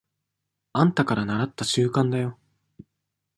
[0.73, 2.39] あんたからならった慣習だよ。